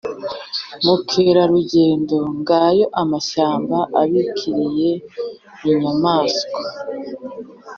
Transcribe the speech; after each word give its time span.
bukerarugendo. 0.85 2.17
Ngayo 2.39 2.85
amashyamba 3.01 3.77
abikiriye 4.01 4.91
inyamaswa 5.69 6.57